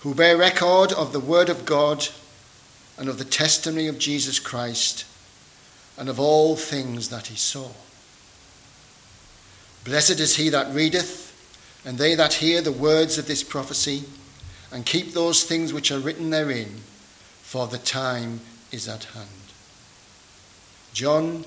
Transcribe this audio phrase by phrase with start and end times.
[0.00, 2.08] who bear record of the word of God
[2.98, 5.04] and of the testimony of Jesus Christ
[5.98, 7.68] and of all things that he saw.
[9.84, 11.28] Blessed is he that readeth,
[11.84, 14.04] and they that hear the words of this prophecy,
[14.72, 16.80] and keep those things which are written therein,
[17.42, 18.40] for the time
[18.70, 19.28] is at hand.
[20.92, 21.44] John,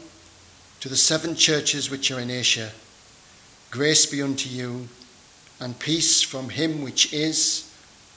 [0.80, 2.72] to the seven churches which are in Asia,
[3.72, 4.88] grace be unto you,
[5.60, 7.73] and peace from him which is,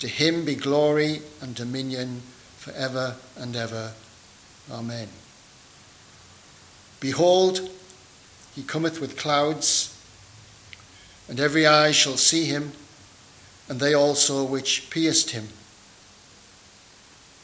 [0.00, 2.20] to him be glory and dominion
[2.56, 3.92] for ever and ever.
[4.70, 5.08] Amen.
[7.00, 7.70] Behold,
[8.54, 9.96] he cometh with clouds,
[11.28, 12.72] and every eye shall see him,
[13.68, 15.48] and they also which pierced him.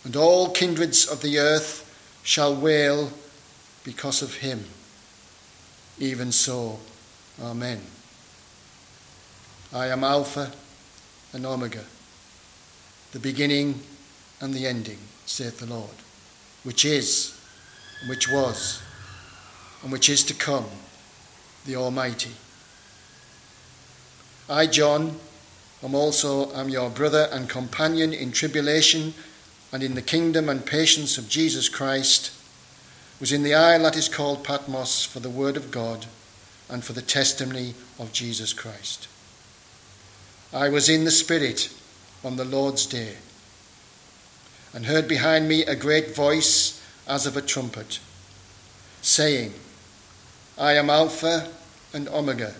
[0.04, 1.88] And all kindreds of the earth
[2.22, 3.12] shall wail
[3.84, 4.64] because of him.
[5.98, 6.80] Even so,
[7.40, 7.80] Amen.
[9.72, 10.52] I am Alpha
[11.32, 11.84] and Omega
[13.12, 13.80] the beginning
[14.40, 15.90] and the ending, saith the Lord,
[16.64, 17.38] which is,
[18.00, 18.82] and which was,
[19.82, 20.66] and which is to come,
[21.66, 22.32] the Almighty.
[24.48, 25.18] I, John,
[25.82, 29.14] am also am your brother and companion in tribulation
[29.72, 32.30] and in the kingdom and patience of Jesus Christ,
[33.20, 36.06] was in the isle that is called Patmos for the word of God
[36.68, 39.06] and for the testimony of Jesus Christ.
[40.52, 41.72] I was in the Spirit
[42.24, 43.16] on the Lord's day,
[44.72, 47.98] and heard behind me a great voice as of a trumpet,
[49.02, 49.52] saying,
[50.58, 51.48] I am Alpha
[51.92, 52.54] and Omega,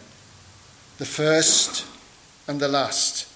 [0.99, 1.87] the first
[2.49, 3.29] and the last.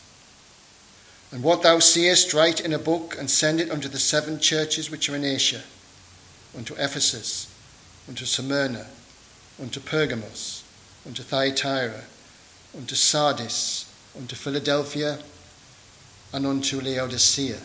[1.32, 4.90] And what thou seest, write in a book and send it unto the seven churches
[4.90, 5.62] which are in Asia,
[6.56, 7.52] unto Ephesus,
[8.08, 8.86] unto Smyrna,
[9.60, 10.62] unto Pergamos,
[11.06, 12.04] unto Thyatira,
[12.76, 13.86] unto Sardis,
[14.16, 15.18] unto Philadelphia,
[16.36, 17.56] and unto Laodicea.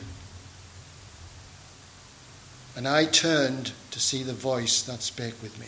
[2.78, 5.68] And I turned to see the voice that spake with me.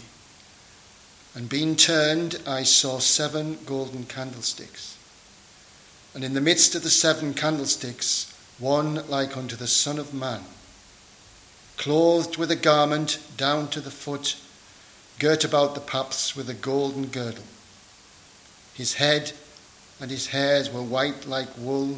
[1.35, 4.97] And being turned, I saw seven golden candlesticks.
[6.15, 10.45] And in the midst of the seven candlesticks, one like unto the Son of Man,
[11.75, 14.37] clothed with a garment down to the foot,
[15.19, 17.43] girt about the paps with a golden girdle.
[18.73, 19.33] His head
[19.99, 21.97] and his hairs were white like wool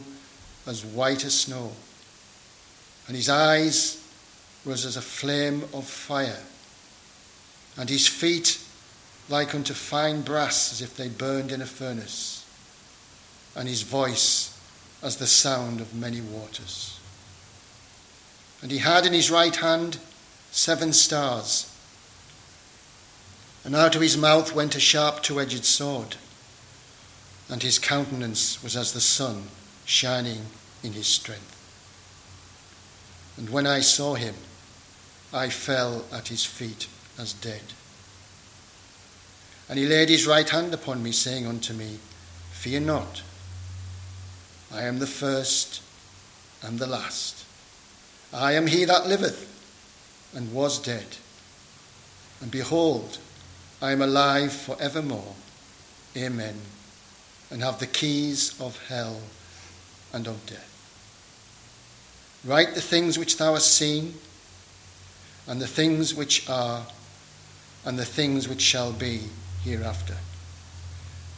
[0.67, 1.71] as white as snow,
[3.07, 4.01] and his eyes
[4.63, 6.41] was as a flame of fire,
[7.77, 8.59] and his feet
[9.29, 12.45] like unto fine brass as if they burned in a furnace,
[13.55, 14.57] and his voice
[15.01, 16.99] as the sound of many waters.
[18.61, 19.99] And he had in his right hand
[20.51, 21.71] seven stars,
[23.63, 26.15] and out of his mouth went a sharp two edged sword,
[27.49, 29.47] and his countenance was as the sun
[29.85, 30.41] shining
[30.83, 31.51] in his strength.
[33.37, 34.35] And when I saw him,
[35.33, 36.87] I fell at his feet
[37.17, 37.61] as dead.
[39.67, 41.99] And he laid his right hand upon me, saying unto me,
[42.51, 43.23] Fear not,
[44.73, 45.81] I am the first
[46.61, 47.45] and the last.
[48.33, 49.51] I am he that liveth
[50.35, 51.17] and was dead.
[52.41, 53.17] And behold,
[53.81, 55.35] I am alive for evermore.
[56.17, 56.55] Amen.
[57.49, 59.19] And have the keys of hell
[60.15, 60.71] and of death.
[62.45, 64.15] Write the things which thou hast seen,
[65.45, 66.87] and the things which are,
[67.83, 69.23] and the things which shall be
[69.63, 70.15] hereafter.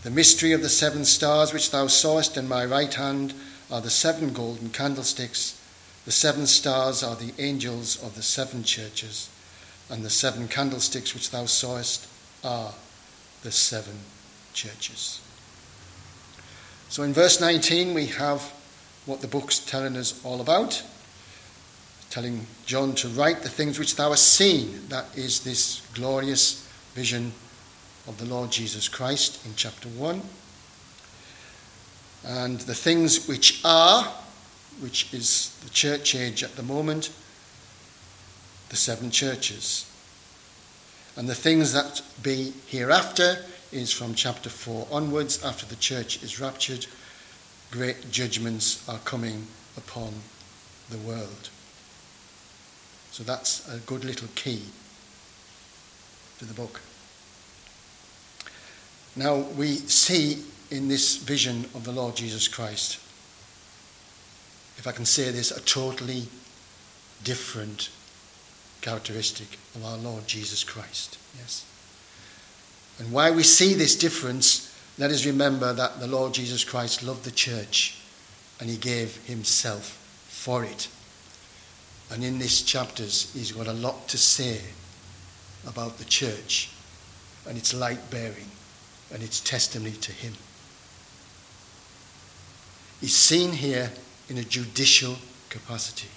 [0.04, 3.34] The mystery of the seven stars which thou sawest in my right hand
[3.72, 5.60] are the seven golden candlesticks.
[6.06, 9.28] The seven stars are the angels of the seven churches,
[9.90, 12.08] and the seven candlesticks which thou sawest
[12.44, 12.74] are
[13.42, 13.98] the seven
[14.54, 15.20] churches.
[16.90, 18.54] So in verse 19, we have
[19.08, 20.84] what the book's telling us all about.
[22.10, 24.88] Telling John to write the things which thou hast seen.
[24.90, 27.32] That is this glorious vision
[28.08, 30.22] of the Lord Jesus Christ in chapter 1.
[32.26, 34.04] And the things which are,
[34.80, 37.12] which is the church age at the moment,
[38.70, 39.90] the seven churches.
[41.16, 43.38] And the things that be hereafter
[43.72, 46.86] is from chapter 4 onwards, after the church is raptured
[47.72, 49.46] great judgments are coming
[49.78, 50.14] upon
[50.90, 51.50] the world.
[53.12, 54.64] So that's a good little key
[56.40, 56.82] to the book.
[59.16, 63.00] Now we see in this vision of the Lord Jesus Christ,
[64.78, 66.28] if I can say this, a totally
[67.24, 67.90] different
[68.82, 71.18] characteristic of our Lord Jesus Christ.
[71.38, 71.66] Yes.
[73.00, 77.24] And why we see this difference, let us remember that the Lord Jesus Christ loved
[77.24, 78.00] the church
[78.60, 79.92] and he gave himself
[80.28, 80.88] for it.
[82.12, 84.62] And in these chapters, he's got a lot to say
[85.68, 86.72] about the church
[87.48, 88.50] and its light bearing
[89.14, 90.34] and its testimony to him.
[93.02, 93.92] He's seen here
[94.30, 95.16] in a judicial
[95.50, 96.10] capacity.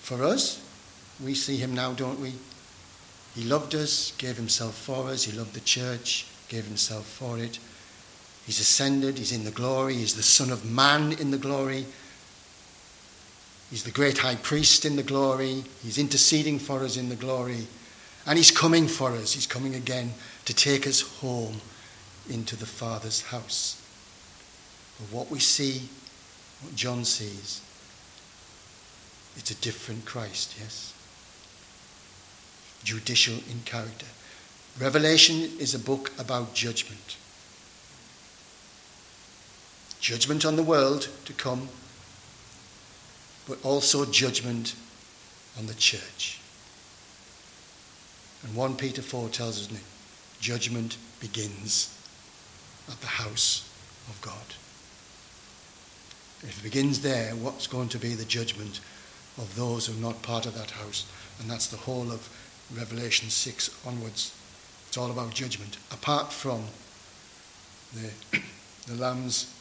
[0.00, 0.62] For us,
[1.22, 2.32] we see him now, don't we?
[3.38, 7.60] He loved us, gave himself for us, he loved the church, gave himself for it.
[8.44, 11.86] He's ascended, he's in the glory, he's the Son of Man in the glory.
[13.70, 17.68] He's the great high priest in the glory, he's interceding for us in the glory.
[18.26, 20.14] And he's coming for us, he's coming again
[20.46, 21.60] to take us home
[22.28, 23.80] into the Father's house.
[24.98, 25.82] But what we see,
[26.62, 27.60] what John sees,
[29.36, 30.92] it's a different Christ, yes?
[32.84, 34.06] Judicial in character.
[34.78, 37.16] Revelation is a book about judgment.
[40.00, 41.68] Judgment on the world to come,
[43.48, 44.74] but also judgment
[45.58, 46.40] on the church.
[48.44, 49.80] And 1 Peter 4 tells us
[50.40, 51.94] judgment begins
[52.88, 53.68] at the house
[54.08, 54.54] of God.
[56.42, 58.80] If it begins there, what's going to be the judgment
[59.38, 61.04] of those who are not part of that house?
[61.40, 62.28] And that's the whole of
[62.74, 64.34] Revelation 6 onwards.
[64.86, 65.78] It's all about judgment.
[65.92, 66.64] Apart from
[67.94, 68.10] the,
[68.86, 69.54] the Lamb's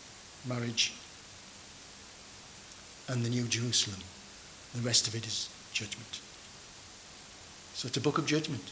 [0.46, 0.94] marriage
[3.08, 4.00] and the New Jerusalem,
[4.76, 6.20] the rest of it is judgment.
[7.74, 8.64] So it's a book of judgment.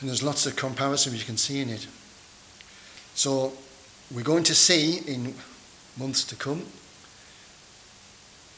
[0.00, 1.86] And there's lots of comparisons you can see in it.
[3.14, 3.52] So
[4.12, 5.34] we're going to see in
[5.98, 6.62] months to come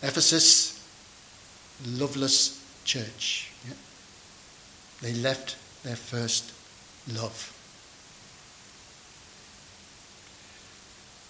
[0.02, 0.82] Ephesus,
[1.87, 3.53] loveless church.
[3.67, 3.75] Yeah?
[5.03, 6.53] They left their first
[7.12, 7.56] love.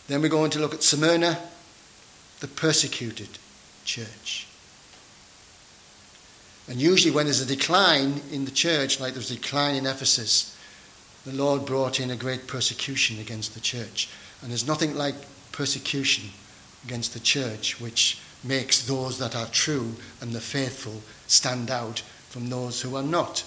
[0.09, 1.39] Then we're going to look at Smyrna,
[2.41, 3.29] the persecuted
[3.85, 4.49] church.
[6.69, 10.57] And usually, when there's a decline in the church, like there's a decline in Ephesus,
[11.25, 14.09] the Lord brought in a great persecution against the church.
[14.43, 15.15] And there's nothing like
[15.53, 16.31] persecution
[16.85, 22.49] against the church which makes those that are true and the faithful stand out from
[22.49, 23.45] those who are not.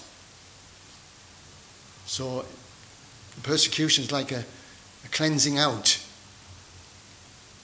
[2.06, 2.46] So,
[3.42, 4.44] persecution is like a,
[5.06, 5.98] a cleansing out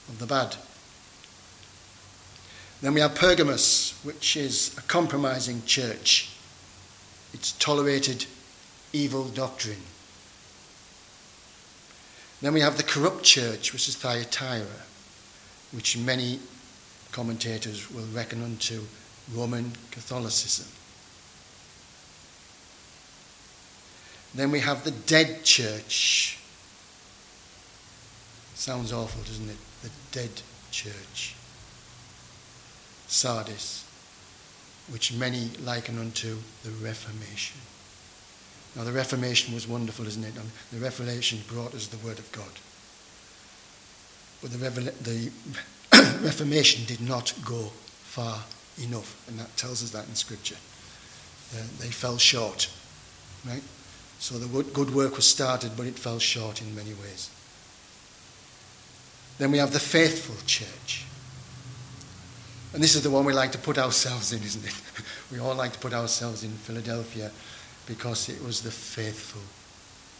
[0.08, 0.56] of the bad.
[2.80, 6.30] Then we have Pergamos, which is a compromising church.
[7.34, 8.24] It's tolerated
[8.92, 9.82] evil doctrine.
[12.40, 14.64] Then we have the corrupt church, which is Thyatira,
[15.72, 16.40] which many
[17.12, 18.82] commentators will reckon unto
[19.32, 20.66] Roman Catholicism.
[24.34, 26.38] Then we have the dead church.
[28.54, 29.56] Sounds awful, doesn't it?
[29.82, 30.30] The dead
[30.70, 31.34] church.
[33.08, 33.84] Sardis,
[34.90, 37.58] which many liken unto the Reformation.
[38.76, 40.34] Now, the Reformation was wonderful, isn't it?
[40.70, 42.52] the Reformation brought us the Word of God.
[44.40, 44.58] But the,
[45.02, 45.32] the
[46.22, 47.70] Reformation did not go
[48.02, 48.38] far
[48.82, 50.56] enough, and that tells us that in Scripture.
[51.54, 52.70] Uh, they fell short,
[53.46, 53.62] right?
[54.18, 57.30] So the good work was started, but it fell short in many ways.
[59.38, 61.06] Then we have the faithful church.
[62.72, 64.74] And this is the one we like to put ourselves in, isn't it?
[65.32, 67.30] we all like to put ourselves in Philadelphia
[67.86, 69.40] because it was the faithful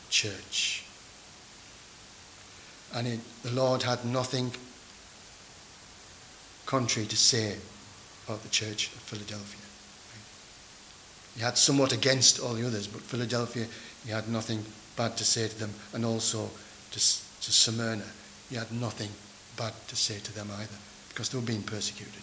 [0.09, 0.85] church.
[2.95, 4.51] And it, the Lord had nothing
[6.71, 7.57] contrary to say
[8.27, 9.67] about the church of Philadelphia.
[11.35, 13.67] He had somewhat against all the others, but Philadelphia,
[14.05, 14.65] he had nothing
[14.97, 16.49] bad to say to them, and also
[16.93, 18.05] to, to Smyrna,
[18.49, 19.11] he had nothing
[19.57, 22.23] bad to say to them either, because they were being persecuted.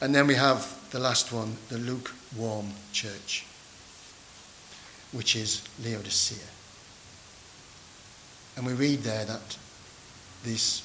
[0.00, 3.44] And then we have the last one, the lukewarm church,
[5.12, 6.48] which is Laodicea.
[8.56, 9.58] And we read there that
[10.42, 10.82] this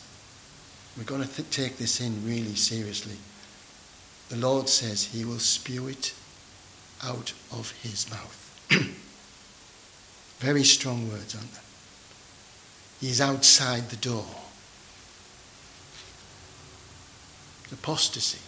[1.00, 3.16] We've got to th- take this in really seriously.
[4.28, 6.14] The Lord says he will spew it
[7.02, 8.68] out of his mouth.
[10.40, 11.60] Very strong words, aren't they?
[13.00, 14.26] He is outside the door.
[17.72, 18.40] Apostasy.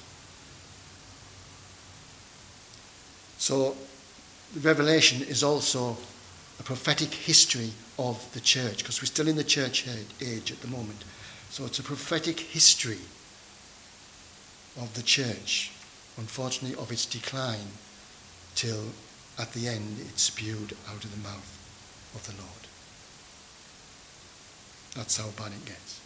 [3.38, 3.78] So,
[4.54, 5.96] the Revelation is also
[6.60, 9.88] a prophetic history of the church, because we're still in the church
[10.20, 11.06] age at the moment.
[11.52, 13.00] So, it's a prophetic history
[14.78, 15.74] of the church,
[16.16, 17.68] unfortunately, of its decline,
[18.56, 18.86] till
[19.38, 22.68] at the end it spewed out of the mouth of the Lord.
[24.96, 26.00] That's how bad it gets.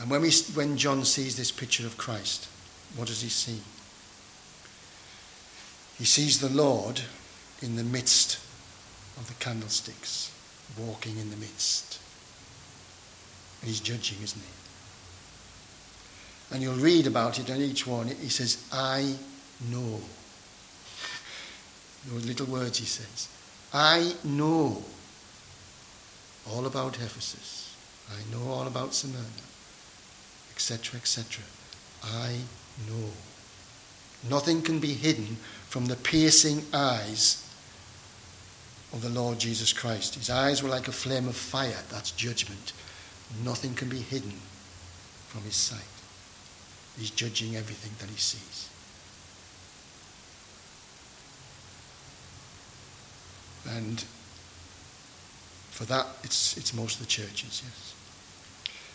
[0.00, 2.48] And when, we, when John sees this picture of Christ,
[2.96, 3.60] what does he see?
[5.96, 7.02] He sees the Lord
[7.62, 8.40] in the midst
[9.16, 10.32] of the candlesticks,
[10.78, 11.98] walking in the midst.
[13.60, 14.48] And he's judging, isn't he?
[16.54, 18.08] And you'll read about it on each one.
[18.08, 19.16] He says, I
[19.70, 20.00] know.
[22.08, 23.28] Those little words he says.
[23.74, 24.84] I know
[26.48, 27.74] all about Ephesus.
[28.08, 29.24] I know all about Smyrna
[30.56, 31.44] etc., etc.
[32.02, 32.38] I
[32.88, 33.10] know.
[34.28, 35.36] Nothing can be hidden
[35.68, 37.45] from the piercing eyes
[38.96, 40.16] of the Lord Jesus Christ.
[40.16, 41.82] His eyes were like a flame of fire.
[41.90, 42.72] That's judgment.
[43.44, 44.34] Nothing can be hidden
[45.28, 45.80] from his sight.
[46.98, 48.68] He's judging everything that he sees.
[53.68, 54.04] And
[55.70, 57.94] for that, it's, it's most of the churches, yes.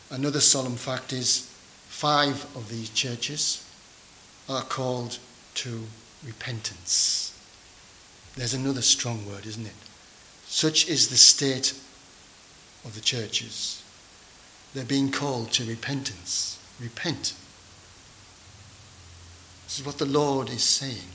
[0.09, 1.51] Another solemn fact is
[1.91, 3.63] Five of these churches
[4.49, 5.19] are called
[5.53, 5.83] to
[6.25, 7.37] repentance.
[8.35, 9.73] There's another strong word, isn't it?
[10.51, 11.73] Such is the state
[12.83, 13.81] of the churches.
[14.73, 16.59] They're being called to repentance.
[16.77, 17.33] Repent.
[19.63, 21.07] This is what the Lord is saying.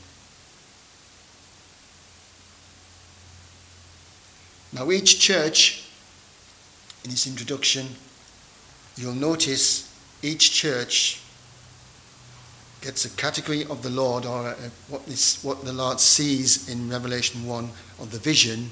[4.73, 5.85] Now, each church,
[7.05, 7.89] in its introduction,
[8.97, 11.21] you'll notice each church
[12.81, 14.55] gets a category of the Lord, or a,
[14.89, 17.69] what, this, what the Lord sees in Revelation 1
[18.01, 18.71] of the vision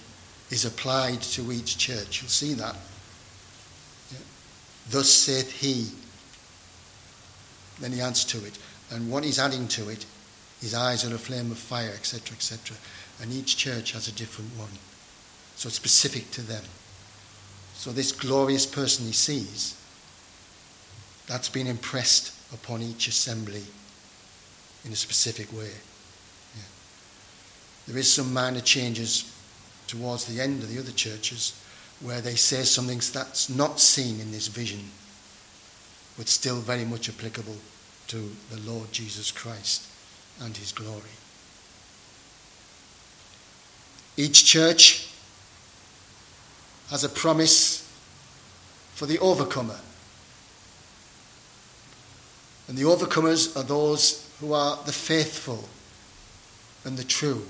[0.51, 2.21] is applied to each church.
[2.23, 2.77] You'll see that.
[4.13, 4.19] Yeah.
[4.91, 5.89] Thus saith he.
[7.81, 8.59] Then he adds to it.
[8.91, 10.07] And what he's adding to it,
[10.61, 12.77] his eyes are a flame of fire, etc., etc.
[13.21, 14.71] And each church has a different one.
[15.57, 16.63] So it's specific to them.
[17.75, 19.77] So this glorious person he sees
[21.27, 23.63] that's been impressed upon each assembly
[24.85, 25.71] in a specific way.
[26.55, 26.63] Yeah.
[27.89, 29.34] There is some minor changes
[29.87, 31.61] towards the end of the other churches
[32.01, 34.91] where they say something that's not seen in this vision,
[36.19, 37.57] but still very much applicable
[38.09, 39.89] to the Lord Jesus Christ
[40.41, 41.03] and his glory.
[44.17, 45.09] Each church
[46.91, 47.91] has a promise
[48.95, 49.79] for the overcomer.
[52.69, 55.69] And the overcomers are those who are the faithful
[56.85, 57.45] and the true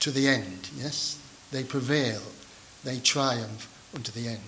[0.00, 0.68] to the end.
[0.76, 1.18] Yes?
[1.54, 2.20] They prevail,
[2.82, 4.40] they triumph unto the end.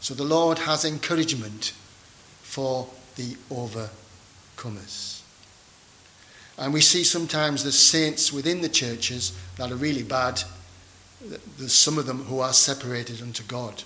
[0.00, 1.72] So the Lord has encouragement
[2.42, 5.22] for the overcomers.
[6.58, 10.42] And we see sometimes the saints within the churches that are really bad.
[11.58, 13.84] There's some of them who are separated unto God.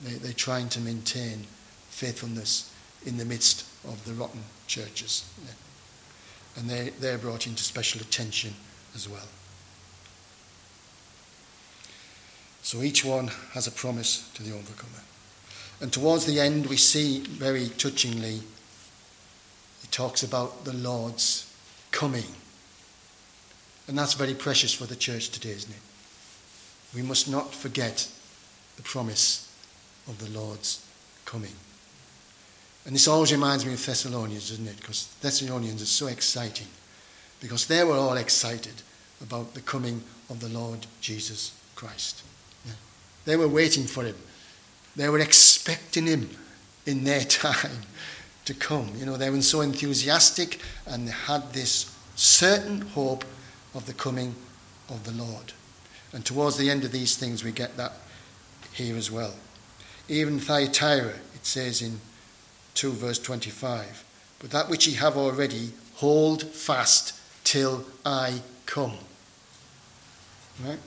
[0.00, 1.44] They, they're trying to maintain
[1.90, 5.30] faithfulness in the midst of the rotten churches.
[6.56, 8.54] And they, they're brought into special attention
[8.94, 9.28] as well.
[12.62, 15.02] So each one has a promise to the overcomer.
[15.80, 18.40] And towards the end, we see very touchingly,
[19.80, 21.52] he talks about the Lord's
[21.90, 22.24] coming.
[23.88, 25.82] And that's very precious for the church today, isn't it?
[26.94, 28.08] We must not forget
[28.76, 29.52] the promise
[30.08, 30.86] of the Lord's
[31.24, 31.52] coming.
[32.86, 34.76] And this always reminds me of Thessalonians, doesn't it?
[34.76, 36.68] Because Thessalonians is so exciting.
[37.40, 38.82] Because they were all excited
[39.20, 42.22] about the coming of the Lord Jesus Christ.
[43.24, 44.16] They were waiting for him.
[44.96, 46.30] They were expecting him
[46.86, 47.82] in their time
[48.44, 48.92] to come.
[48.96, 53.24] You know, they were so enthusiastic and they had this certain hope
[53.74, 54.34] of the coming
[54.88, 55.52] of the Lord.
[56.12, 57.92] And towards the end of these things, we get that
[58.72, 59.34] here as well.
[60.08, 62.00] Even Thyatira, it says in
[62.74, 64.04] 2 verse 25.
[64.38, 67.14] But that which ye have already, hold fast
[67.44, 68.98] till I come.
[70.64, 70.78] Right?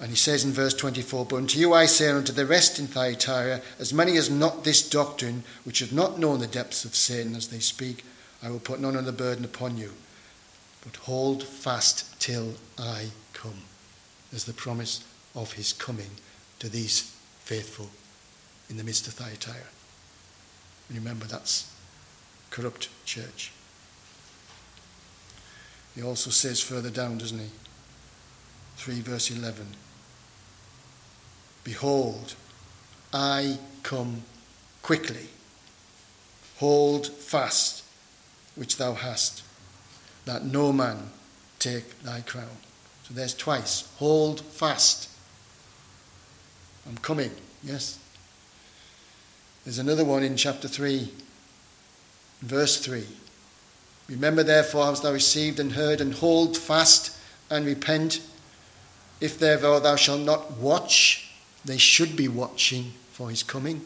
[0.00, 2.78] And he says in verse 24, But unto you I say, and unto the rest
[2.78, 6.96] in Thyatira, as many as not this doctrine, which have not known the depths of
[6.96, 8.04] Satan as they speak,
[8.42, 9.92] I will put none of the burden upon you.
[10.82, 13.62] but hold fast till I come.
[14.32, 15.04] as the promise
[15.34, 16.10] of his coming
[16.60, 17.00] to these
[17.40, 17.90] faithful
[18.68, 19.56] in the midst of Thyatira.
[20.88, 21.74] Remember, that's
[22.50, 23.52] corrupt church.
[25.96, 27.50] He also says further down, doesn't he?
[28.76, 29.66] 3 verse 11.
[31.64, 32.34] Behold,
[33.12, 34.22] I come
[34.82, 35.28] quickly.
[36.58, 37.84] Hold fast
[38.54, 39.42] which thou hast,
[40.26, 41.10] that no man
[41.58, 42.58] take thy crown.
[43.04, 43.88] So there's twice.
[43.96, 45.08] Hold fast.
[46.86, 47.30] I'm coming,
[47.62, 47.98] yes.
[49.64, 51.12] There's another one in chapter 3,
[52.42, 53.06] verse 3.
[54.08, 57.16] Remember, therefore, hast thou received and heard, and hold fast
[57.48, 58.20] and repent.
[59.20, 61.29] If therefore thou shalt not watch,
[61.64, 63.82] they should be watching for his coming.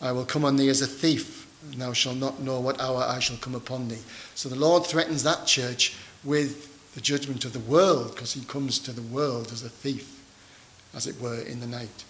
[0.00, 3.04] I will come on thee as a thief, and thou shalt not know what hour
[3.06, 3.98] I shall come upon thee.
[4.34, 8.78] So the Lord threatens that church with the judgment of the world, because he comes
[8.80, 10.24] to the world as a thief,
[10.94, 12.04] as it were, in the night.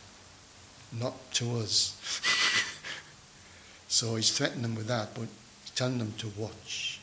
[0.93, 1.97] Not to us.
[3.89, 5.29] so he's threatening them with that, but
[5.63, 7.01] he's telling them to watch.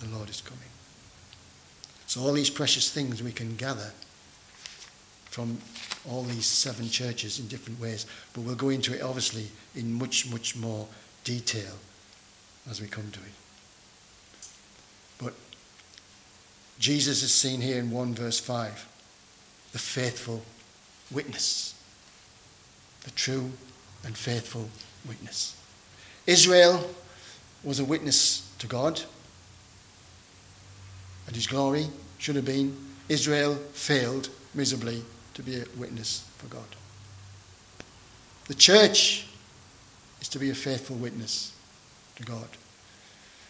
[0.00, 0.62] The Lord is coming.
[2.06, 3.92] So all these precious things we can gather
[5.38, 5.56] from
[6.10, 10.28] all these seven churches in different ways, but we'll go into it obviously in much,
[10.32, 10.84] much more
[11.22, 11.74] detail
[12.68, 14.48] as we come to it.
[15.16, 15.34] But
[16.80, 18.88] Jesus is seen here in 1 verse 5,
[19.70, 20.42] the faithful
[21.12, 21.80] witness,
[23.04, 23.52] the true
[24.04, 24.68] and faithful
[25.06, 25.56] witness.
[26.26, 26.84] Israel
[27.62, 29.00] was a witness to God,
[31.28, 31.86] and his glory
[32.18, 32.76] should have been
[33.08, 35.04] Israel failed miserably
[35.38, 36.66] to be a witness for God.
[38.48, 39.24] The church
[40.20, 41.52] is to be a faithful witness
[42.16, 42.48] to God.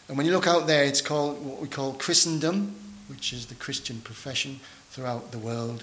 [0.06, 2.76] And when you look out there, it's called what we call Christendom,
[3.06, 5.82] which is the Christian profession throughout the world.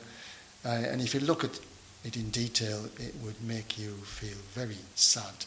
[0.63, 1.59] Uh, and if you look at
[2.03, 5.45] it in detail, it would make you feel very sad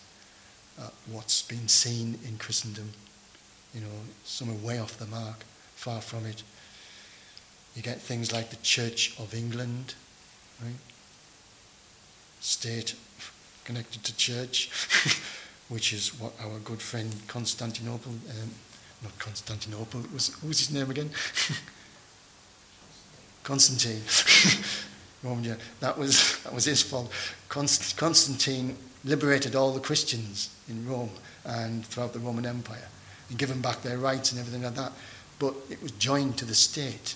[0.77, 2.91] at what's been seen in Christendom.
[3.73, 3.87] You know,
[4.25, 5.45] some are way off the mark,
[5.77, 6.43] far from it.
[7.77, 9.95] You get things like the Church of England,
[10.63, 10.75] right?
[12.41, 12.95] State
[13.65, 14.71] connected to church,
[15.69, 18.51] which is what our good friend Constantinople, um,
[19.03, 21.11] not Constantinople, was, what was his name again?
[23.43, 24.03] Constantine.
[25.23, 27.13] Rome, yeah, that was, that was his fault.
[27.49, 31.11] Const- Constantine liberated all the Christians in Rome
[31.45, 32.89] and throughout the Roman Empire
[33.29, 34.93] and given back their rights and everything like that.
[35.39, 37.15] But it was joined to the state.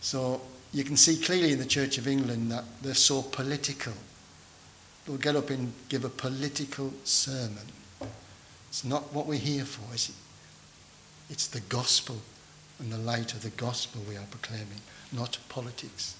[0.00, 0.40] So
[0.72, 3.94] you can see clearly in the Church of England that they're so political.
[5.06, 7.66] They'll get up and give a political sermon.
[8.68, 11.32] It's not what we're here for, is it?
[11.32, 12.16] It's the gospel
[12.78, 14.80] and the light of the gospel we are proclaiming,
[15.12, 16.14] not politics.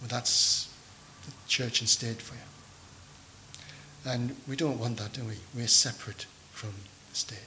[0.00, 0.72] Well, that's
[1.26, 2.40] the church and state for you.
[4.10, 5.34] And we don't want that, do we?
[5.54, 6.70] We're separate from
[7.10, 7.38] the state.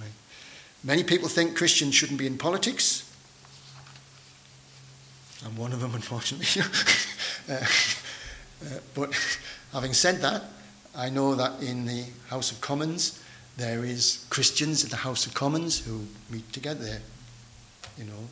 [0.00, 0.12] Right?
[0.84, 3.11] Many people think Christians shouldn't be in politics.
[5.44, 6.62] I'm one of them, unfortunately.
[7.48, 9.12] uh, uh, but
[9.72, 10.44] having said that,
[10.94, 13.22] I know that in the House of Commons
[13.56, 17.00] there is Christians in the House of Commons who meet together,
[17.98, 18.28] you know,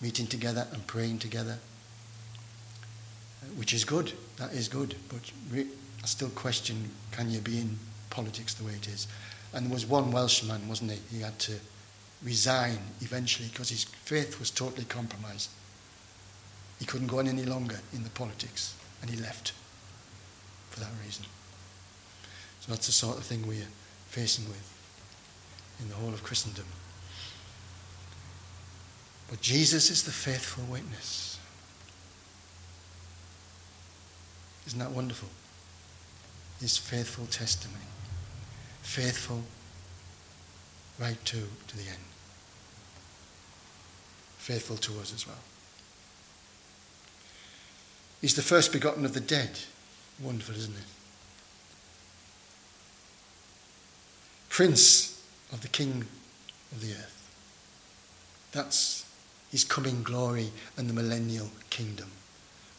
[0.00, 1.58] meeting together and praying together,
[3.42, 4.12] uh, which is good.
[4.38, 4.94] That is good.
[5.08, 5.68] But re-
[6.02, 7.78] I still question: Can you be in
[8.10, 9.06] politics the way it is?
[9.52, 10.98] And there was one Welshman, wasn't he?
[11.16, 11.54] He had to
[12.24, 15.50] resign eventually because his faith was totally compromised.
[16.78, 19.52] He couldn't go on any longer in the politics, and he left
[20.70, 21.24] for that reason.
[22.60, 23.68] So that's the sort of thing we're
[24.08, 24.72] facing with
[25.80, 26.64] in the whole of Christendom.
[29.28, 31.38] But Jesus is the faithful witness.
[34.66, 35.28] Isn't that wonderful?
[36.60, 37.84] His faithful testimony.
[38.82, 39.42] Faithful
[40.98, 41.36] right to,
[41.68, 42.04] to the end.
[44.38, 45.36] Faithful to us as well.
[48.24, 49.50] He's the first begotten of the dead.
[50.18, 50.84] Wonderful, isn't it?
[54.48, 56.06] Prince of the King
[56.72, 57.30] of the earth.
[58.50, 59.04] That's
[59.50, 62.10] his coming glory and the millennial kingdom.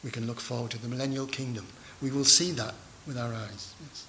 [0.03, 1.67] We can look forward to the millennial kingdom.
[2.01, 2.73] We will see that
[3.05, 3.75] with our eyes.
[3.87, 4.07] Yes.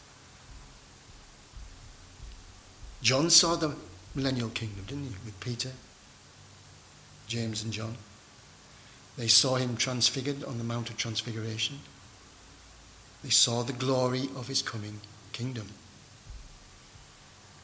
[3.02, 3.76] John saw the
[4.14, 5.14] millennial kingdom, didn't he?
[5.26, 5.72] With Peter,
[7.26, 7.94] James, and John.
[9.16, 11.80] They saw him transfigured on the Mount of Transfiguration.
[13.24, 15.00] They saw the glory of his coming
[15.32, 15.68] kingdom.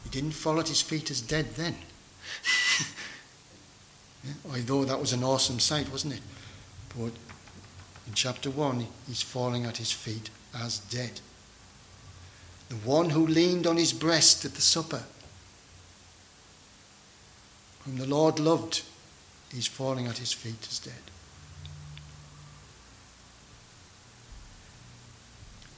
[0.04, 1.76] He didn't fall at his feet as dead then.
[4.50, 6.22] Although that was an awesome sight, wasn't it?
[6.96, 7.12] But
[8.06, 11.20] in chapter 1, he's falling at his feet as dead.
[12.68, 15.02] The one who leaned on his breast at the supper,
[17.84, 18.82] whom the Lord loved,
[19.52, 21.11] he's falling at his feet as dead.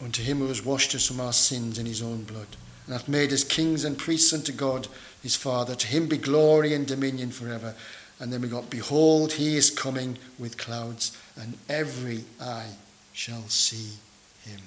[0.02, 2.48] Unto him who has washed us from our sins in his own blood,
[2.86, 4.88] and hath made us kings and priests unto God
[5.22, 7.74] his Father, to him be glory and dominion forever.
[8.20, 12.70] And then we got, Behold, he is coming with clouds, and every eye
[13.12, 13.98] shall see
[14.44, 14.60] him.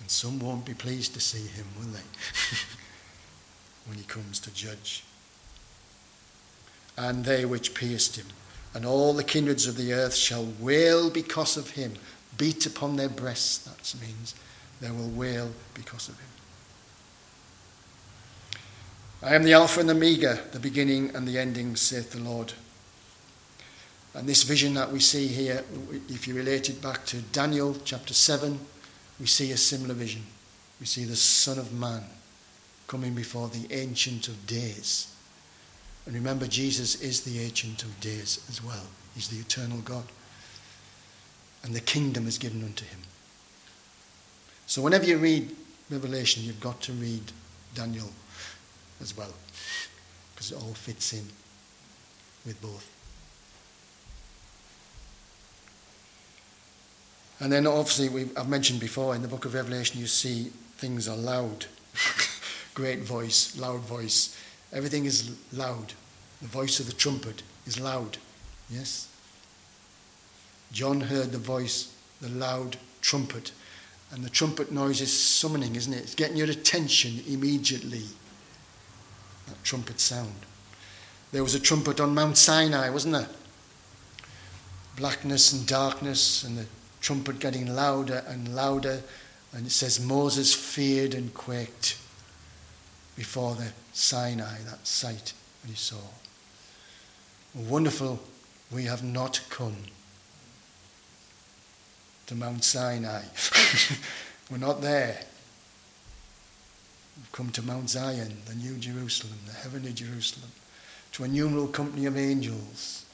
[0.00, 2.00] And some won't be pleased to see him, will they?
[3.86, 5.04] when he comes to judge.
[6.96, 8.26] And they which pierced him,
[8.74, 11.94] and all the kindreds of the earth shall wail because of him,
[12.38, 14.34] beat upon their breasts, that means
[14.80, 16.26] they will wail because of him.
[19.22, 22.52] I am the Alpha and the Omega, the beginning and the ending, saith the Lord.
[24.14, 25.62] And this vision that we see here,
[26.08, 28.58] if you relate it back to Daniel chapter 7,
[29.20, 30.22] we see a similar vision.
[30.80, 32.02] We see the Son of Man
[32.88, 35.14] coming before the Ancient of Days.
[36.04, 38.86] And remember, Jesus is the Ancient of Days as well.
[39.14, 40.04] He's the eternal God.
[41.62, 43.00] And the kingdom is given unto him.
[44.66, 45.54] So whenever you read
[45.90, 47.32] Revelation, you've got to read
[47.74, 48.10] Daniel
[49.00, 49.32] as well,
[50.34, 51.24] because it all fits in
[52.46, 52.88] with both.
[57.40, 61.08] And then obviously, we, I've mentioned before, in the book of Revelation, you see things
[61.08, 61.66] are loud.
[62.74, 64.36] Great voice, loud voice.
[64.72, 65.92] Everything is loud.
[66.40, 68.18] The voice of the trumpet is loud.
[68.70, 69.08] Yes?
[70.72, 73.52] John heard the voice, the loud trumpet.
[74.10, 75.98] And the trumpet noise is summoning, isn't it?
[75.98, 78.04] It's getting your attention immediately
[79.46, 80.34] that trumpet sound.
[81.30, 83.28] There was a trumpet on Mount Sinai, wasn't there?
[84.96, 86.66] Blackness and darkness, and the
[87.00, 89.02] trumpet getting louder and louder.
[89.54, 91.98] And it says Moses feared and quaked
[93.16, 95.32] before the Sinai, that sight
[95.62, 95.96] that he saw.
[97.54, 98.20] Wonderful,
[98.70, 99.76] we have not come
[102.32, 103.22] to Mount Sinai.
[104.50, 105.18] We're not there.
[107.16, 110.50] We've come to Mount Zion, the New Jerusalem, the heavenly Jerusalem,
[111.12, 113.04] to a numeral company of angels,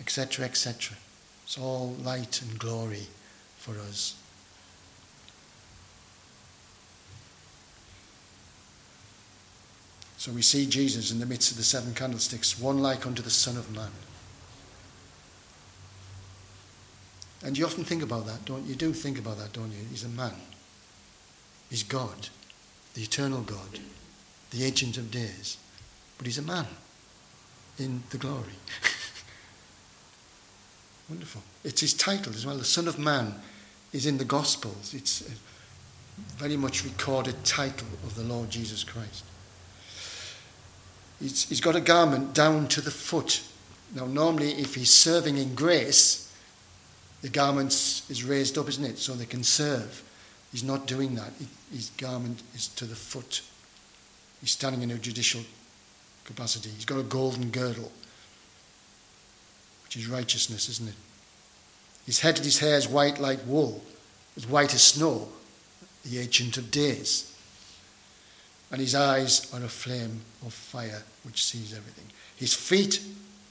[0.00, 0.96] etc., etc.
[1.44, 3.06] It's all light and glory
[3.58, 4.16] for us.
[10.16, 13.28] So we see Jesus in the midst of the seven candlesticks, one like unto the
[13.28, 13.90] Son of Man.
[17.44, 18.70] And you often think about that, don't you?
[18.70, 19.84] You do think about that, don't you?
[19.90, 20.34] He's a man.
[21.68, 22.28] He's God
[22.94, 23.80] the eternal God,
[24.50, 25.56] the Ancient of Days.
[26.18, 26.66] But he's a man
[27.78, 28.54] in the glory.
[31.08, 31.42] Wonderful.
[31.64, 32.56] It's his title as well.
[32.56, 33.34] The Son of Man
[33.92, 34.94] is in the Gospels.
[34.94, 35.30] It's a
[36.36, 39.24] very much recorded title of the Lord Jesus Christ.
[41.20, 43.42] He's, he's got a garment down to the foot.
[43.94, 46.31] Now, normally, if he's serving in grace,
[47.22, 47.72] the garment
[48.08, 48.98] is raised up, isn't it?
[48.98, 50.02] So they can serve.
[50.50, 51.32] He's not doing that.
[51.72, 53.42] His garment is to the foot.
[54.40, 55.40] He's standing in a judicial
[56.24, 56.70] capacity.
[56.70, 57.90] He's got a golden girdle,
[59.84, 60.94] which is righteousness, isn't it?
[62.06, 63.82] His head and his hair is white like wool,
[64.36, 65.28] as white as snow,
[66.04, 67.34] the ancient of days.
[68.72, 72.06] And his eyes are a flame of fire which sees everything.
[72.36, 73.00] His feet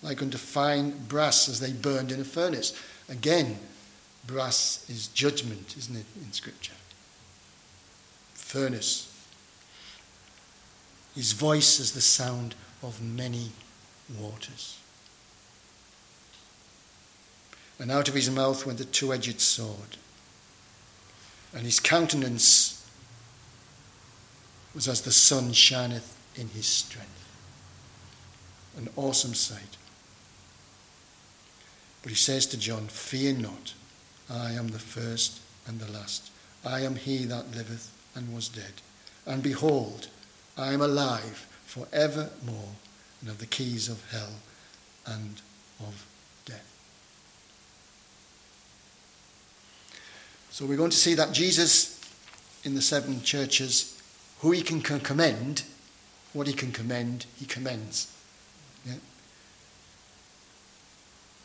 [0.02, 2.74] like unto fine brass as they burned in a furnace.
[3.10, 3.58] Again,
[4.26, 6.74] brass is judgment, isn't it, in Scripture?
[8.52, 9.08] furnace.
[11.16, 13.52] His voice is the sound of many
[14.20, 14.78] waters.
[17.80, 19.96] And out of his mouth went the two edged sword.
[21.54, 22.86] And his countenance
[24.76, 27.10] was as the sun shineth in his strength.
[28.76, 29.78] An awesome sight.
[32.02, 33.74] But he says to John, Fear not,
[34.30, 36.32] I am the first and the last.
[36.66, 38.74] I am he that liveth and was dead.
[39.26, 40.08] And behold,
[40.58, 42.76] I am alive for evermore,
[43.20, 44.34] and have the keys of hell
[45.06, 45.42] and
[45.80, 46.06] of
[46.46, 46.68] death.
[50.50, 52.00] So we're going to see that Jesus
[52.64, 54.02] in the seven churches,
[54.40, 55.64] who he can commend,
[56.34, 58.14] what he can commend, he commends.
[58.86, 58.94] Yeah?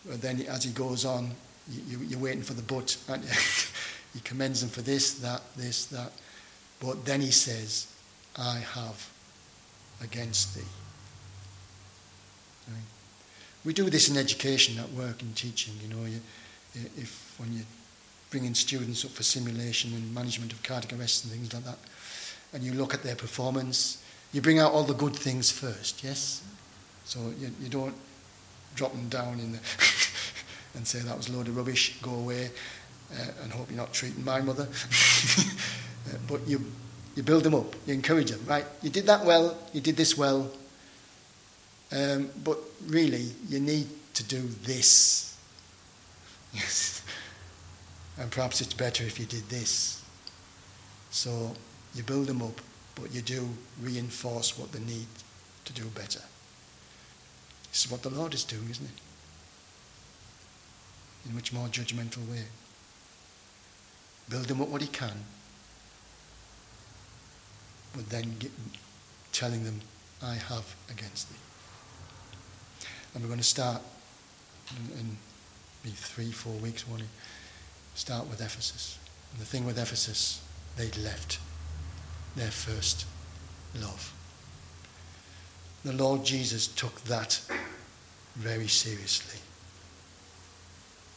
[0.09, 1.31] But then as he goes on,
[1.69, 2.97] you, are waiting for the but.
[4.15, 6.13] he commends them for this, that, this, that.
[6.81, 7.87] But then he says,
[8.37, 9.11] I have
[10.03, 10.63] against thee.
[12.69, 12.79] Right?
[13.65, 15.75] We do this in education, at work, in teaching.
[15.83, 16.21] You know, you,
[16.97, 17.67] if when you're
[18.31, 21.79] bringing students up for simulation and management of cardiac arrest and things like that,
[22.53, 26.43] and you look at their performance, you bring out all the good things first, yes?
[27.05, 27.95] So you, you don't
[28.77, 29.59] drop them down in the
[30.75, 32.51] and say that was a load of rubbish, go away,
[33.13, 34.69] uh, and hope you're not treating my mother.
[35.39, 36.65] uh, but you,
[37.17, 38.65] you build them up, you encourage them, right?
[38.83, 40.51] You did that well, you did this well,
[41.93, 45.37] um, but really, you need to do this.
[48.19, 50.03] And perhaps it's better if you did this.
[51.11, 51.55] So
[51.95, 52.61] you build them up,
[52.95, 53.49] but you do
[53.81, 55.07] reinforce what they need
[55.67, 56.23] to do better.
[57.77, 59.01] This is what the Lord is doing, isn't it?
[61.27, 62.45] In a much more judgmental way.
[64.31, 65.27] Build them up what He can,
[67.95, 68.51] but then get,
[69.33, 69.83] telling them,
[70.23, 71.37] I have against thee.
[73.13, 73.83] And we're going to start
[74.71, 75.19] in,
[75.85, 77.03] in three, four weeks, won't
[77.95, 78.99] Start with Ephesus.
[79.33, 80.41] And the thing with Ephesus,
[80.79, 81.41] they'd left
[82.37, 83.05] their first
[83.79, 84.15] love.
[85.85, 87.41] The Lord Jesus took that
[88.37, 89.41] very seriously.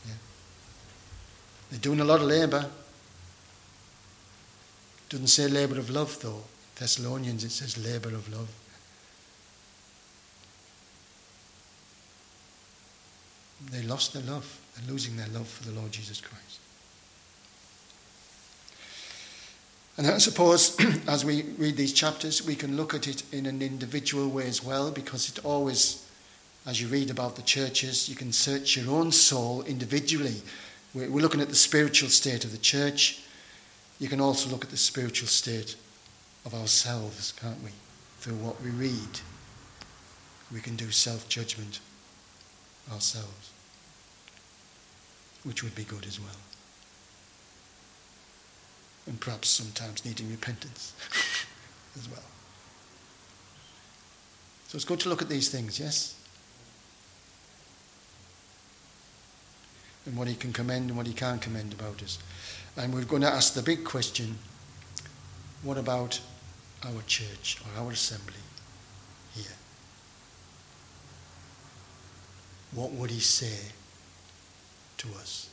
[0.08, 0.14] Yeah.
[1.70, 2.66] They're doing a lot of labour.
[5.10, 6.44] Doesn't say labour of love though.
[6.76, 8.50] Thessalonians it says labour of love.
[13.72, 14.60] They lost their love.
[14.76, 16.60] They're losing their love for the Lord Jesus Christ.
[19.98, 20.78] And I suppose
[21.08, 24.64] as we read these chapters, we can look at it in an individual way as
[24.64, 26.09] well, because it always,
[26.66, 30.42] as you read about the churches, you can search your own soul individually.
[30.94, 33.24] We're looking at the spiritual state of the church.
[34.00, 35.76] You can also look at the spiritual state
[36.46, 37.72] of ourselves, can't we?
[38.20, 39.20] Through what we read,
[40.52, 41.80] we can do self judgment
[42.92, 43.52] ourselves,
[45.44, 46.36] which would be good as well
[49.10, 50.94] and perhaps sometimes needing repentance
[51.98, 52.24] as well.
[54.68, 56.16] So it's good to look at these things, yes?
[60.06, 62.20] And what he can commend and what he can't commend about us.
[62.78, 64.38] And we're going to ask the big question
[65.62, 66.20] what about
[66.86, 68.34] our church or our assembly
[69.36, 69.44] here?
[72.72, 73.74] What would he say
[74.98, 75.50] to us?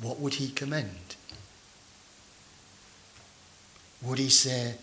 [0.00, 1.16] what would he commend?
[4.02, 4.74] Would he say,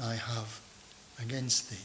[0.00, 0.60] I have
[1.22, 1.76] against thee?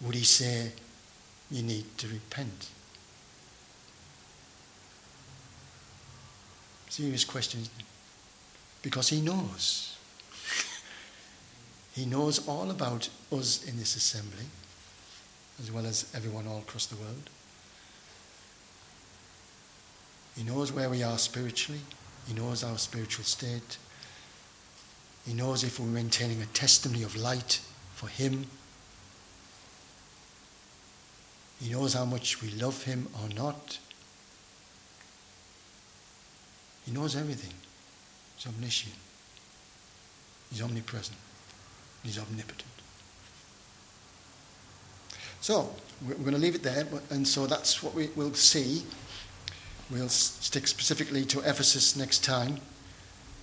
[0.06, 0.72] would he say,
[1.50, 2.70] you need to repent?
[6.88, 7.70] Serious questions.
[8.82, 9.96] Because he knows.
[11.94, 14.46] he knows all about us in this assembly,
[15.60, 17.30] as well as everyone all across the world.
[20.36, 21.80] He knows where we are spiritually.
[22.28, 23.78] He knows our spiritual state.
[25.26, 27.60] He knows if we're maintaining a testimony of light
[27.94, 28.46] for Him.
[31.60, 33.78] He knows how much we love Him or not.
[36.84, 37.54] He knows everything.
[38.36, 38.94] He's omniscient.
[40.50, 41.18] He's omnipresent.
[42.02, 42.64] He's omnipotent.
[45.40, 45.74] So,
[46.06, 48.82] we're going to leave it there, and so that's what we will see
[49.88, 52.58] We'll stick specifically to Ephesus next time,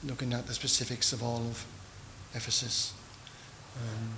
[0.04, 1.66] looking at the specifics of all of
[2.36, 2.92] Ephesus.
[3.78, 4.10] Um,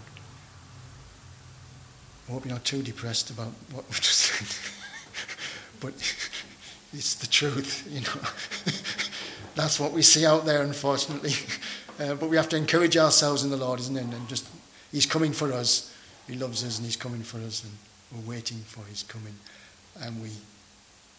[2.27, 4.71] I hope you're not too depressed about what we've just said.
[5.79, 5.93] but
[6.93, 8.73] it's the truth, you know.
[9.55, 11.33] That's what we see out there, unfortunately.
[11.99, 14.03] Uh, but we have to encourage ourselves in the Lord, isn't it?
[14.03, 14.47] And just,
[14.91, 15.95] He's coming for us.
[16.27, 17.71] He loves us and He's coming for us, and
[18.11, 19.35] we're waiting for His coming.
[20.01, 20.31] And we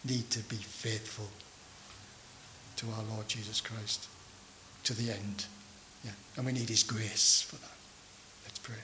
[0.05, 1.27] need to be faithful
[2.77, 4.07] to our Lord Jesus Christ
[4.83, 5.45] to the end.
[6.05, 6.11] Yeah.
[6.37, 7.75] And we need his grace for that.
[8.45, 8.75] Let's pray.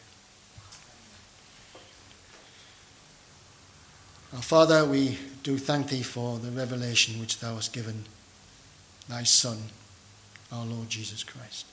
[4.34, 8.06] Our Father, we do thank thee for the revelation which thou hast given
[9.08, 9.58] thy Son,
[10.52, 11.68] our Lord Jesus Christ.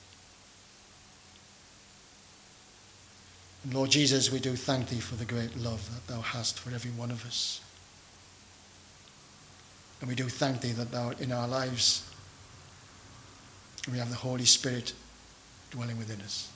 [3.63, 6.73] And Lord Jesus, we do thank thee for the great love that thou hast for
[6.73, 7.61] every one of us.
[9.99, 12.07] And we do thank thee that thou in our lives
[13.89, 14.93] we have the Holy Spirit
[15.71, 16.49] dwelling within us.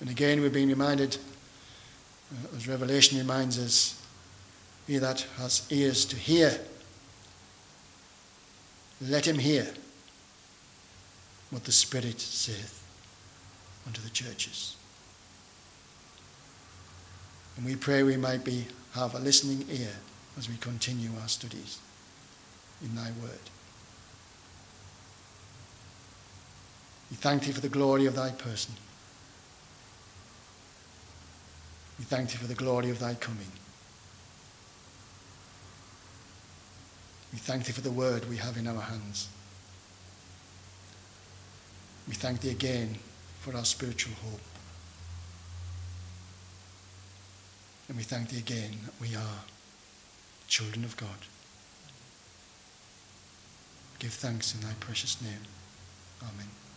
[0.00, 1.18] And again, we're being reminded,
[2.32, 4.00] uh, as Revelation reminds us,
[4.86, 6.58] he that has ears to hear,
[9.00, 9.66] let him hear
[11.50, 12.82] what the Spirit saith
[13.86, 14.76] unto the churches.
[17.56, 19.92] And we pray we might be, have a listening ear
[20.36, 21.78] as we continue our studies
[22.82, 23.50] in thy word.
[27.10, 28.74] We thank thee for the glory of thy person.
[31.98, 33.50] We thank thee for the glory of thy coming.
[37.32, 39.28] We thank thee for the word we have in our hands.
[42.06, 42.96] We thank thee again
[43.40, 44.40] for our spiritual hope.
[47.88, 49.44] And we thank thee again that we are
[50.46, 51.26] children of God.
[53.98, 55.42] Give thanks in thy precious name.
[56.22, 56.67] Amen.